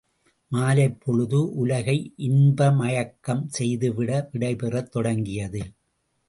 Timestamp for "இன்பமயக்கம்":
2.17-3.47